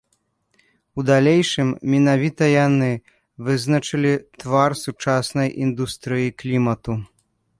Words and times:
У 1.01 1.03
далейшым 1.09 1.67
менавіта 1.93 2.43
яны 2.67 2.87
вызначылі 3.49 4.13
твар 4.43 4.71
сучаснай 4.83 5.49
індустрыі 5.67 6.35
клімату. 6.43 6.91